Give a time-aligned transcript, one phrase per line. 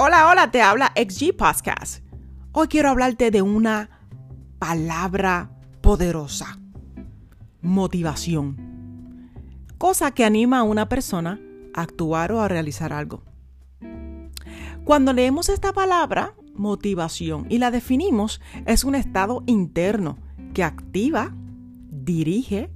[0.00, 2.04] Hola, hola, te habla XG Podcast.
[2.52, 3.90] Hoy quiero hablarte de una
[4.60, 5.50] palabra
[5.80, 6.60] poderosa.
[7.62, 8.56] Motivación.
[9.76, 11.40] Cosa que anima a una persona
[11.74, 13.24] a actuar o a realizar algo.
[14.84, 20.16] Cuando leemos esta palabra, motivación, y la definimos, es un estado interno
[20.54, 21.34] que activa,
[21.90, 22.70] dirige,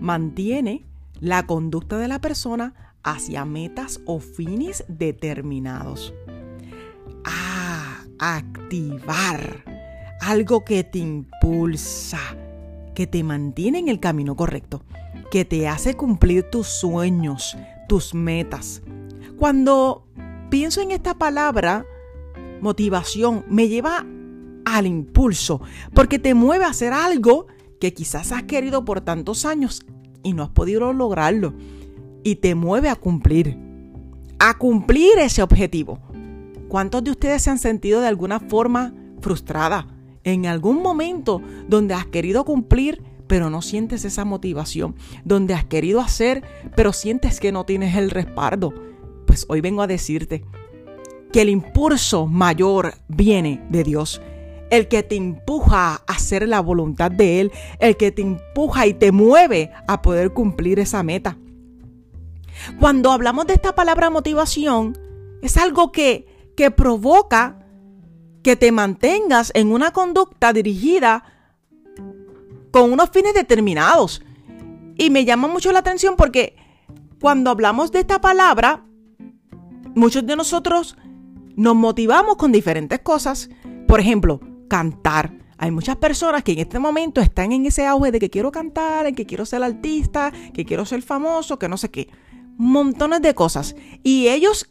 [0.00, 0.86] mantiene
[1.18, 6.14] la conducta de la persona hacia metas o fines determinados
[8.20, 9.64] activar
[10.20, 12.20] algo que te impulsa,
[12.94, 14.82] que te mantiene en el camino correcto,
[15.30, 17.56] que te hace cumplir tus sueños,
[17.88, 18.82] tus metas.
[19.38, 20.06] Cuando
[20.50, 21.86] pienso en esta palabra,
[22.60, 24.04] motivación, me lleva
[24.66, 25.62] al impulso,
[25.94, 27.46] porque te mueve a hacer algo
[27.80, 29.86] que quizás has querido por tantos años
[30.22, 31.54] y no has podido lograrlo.
[32.22, 33.56] Y te mueve a cumplir,
[34.38, 36.09] a cumplir ese objetivo.
[36.70, 39.88] ¿Cuántos de ustedes se han sentido de alguna forma frustrada
[40.22, 46.00] en algún momento donde has querido cumplir pero no sientes esa motivación, donde has querido
[46.00, 46.44] hacer
[46.76, 48.72] pero sientes que no tienes el respaldo?
[49.26, 50.44] Pues hoy vengo a decirte
[51.32, 54.22] que el impulso mayor viene de Dios
[54.70, 58.94] el que te empuja a hacer la voluntad de Él, el que te empuja y
[58.94, 61.36] te mueve a poder cumplir esa meta.
[62.78, 64.96] Cuando hablamos de esta palabra motivación,
[65.42, 66.30] es algo que
[66.60, 67.56] que provoca
[68.42, 71.24] que te mantengas en una conducta dirigida
[72.70, 74.20] con unos fines determinados.
[74.94, 76.56] Y me llama mucho la atención porque
[77.18, 78.84] cuando hablamos de esta palabra,
[79.94, 80.98] muchos de nosotros
[81.56, 83.48] nos motivamos con diferentes cosas.
[83.88, 85.32] Por ejemplo, cantar.
[85.56, 89.06] Hay muchas personas que en este momento están en ese auge de que quiero cantar,
[89.06, 92.10] en que quiero ser artista, que quiero ser famoso, que no sé qué.
[92.58, 93.74] Montones de cosas.
[94.02, 94.70] Y ellos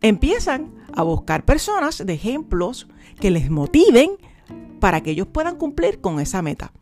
[0.00, 2.88] empiezan a buscar personas de ejemplos
[3.20, 4.16] que les motiven
[4.80, 6.72] para que ellos puedan cumplir con esa meta.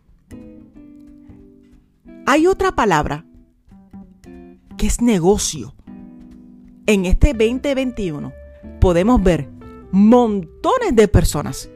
[2.24, 3.26] Hay otra palabra
[4.78, 5.74] que es negocio.
[6.86, 8.32] En este 2021
[8.80, 9.50] podemos ver
[9.92, 11.68] montones de personas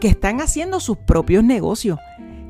[0.00, 2.00] que están haciendo sus propios negocios.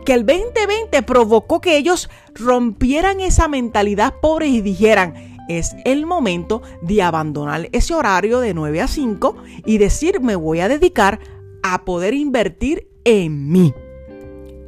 [0.06, 6.62] Que el 2020 provocó que ellos rompieran esa mentalidad pobre y dijeran, es el momento
[6.82, 11.21] de abandonar ese horario de 9 a 5 y decir me voy a dedicar
[11.62, 13.75] a poder invertir en mí.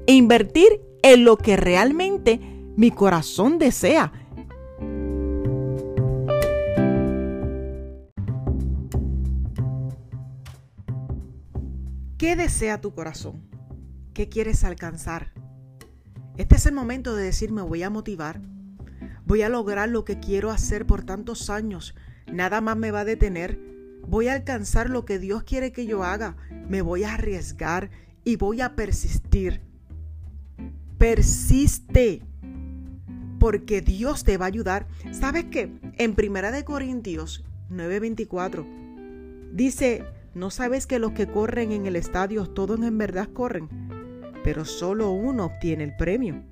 [0.06, 2.40] Invertir en lo que realmente
[2.76, 4.12] mi corazón desea.
[12.18, 13.42] ¿Qué desea tu corazón?
[14.14, 15.32] ¿Qué quieres alcanzar?
[16.36, 18.40] Este es el momento de decir me voy a motivar
[19.24, 21.94] Voy a lograr lo que quiero hacer por tantos años.
[22.32, 23.58] Nada más me va a detener.
[24.08, 26.36] Voy a alcanzar lo que Dios quiere que yo haga.
[26.68, 27.90] Me voy a arriesgar
[28.24, 29.60] y voy a persistir.
[30.98, 32.22] Persiste.
[33.38, 34.86] Porque Dios te va a ayudar.
[35.12, 35.70] ¿Sabes qué?
[35.98, 38.64] En Primera de Corintios 9:24
[39.52, 43.68] dice, ¿no sabes que los que corren en el estadio todos en verdad corren?
[44.44, 46.42] Pero solo uno obtiene el premio.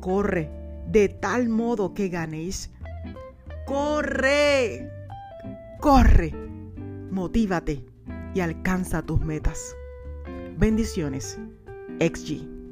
[0.00, 2.70] Corre de tal modo que ganéis.
[3.66, 4.90] Corre,
[5.80, 6.32] corre,
[7.10, 7.84] motívate
[8.34, 9.74] y alcanza tus metas.
[10.56, 11.38] Bendiciones,
[12.00, 12.63] XG.